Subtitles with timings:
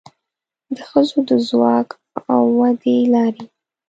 [0.75, 1.89] د ښځو د ځواک
[2.31, 3.43] او ودې لارې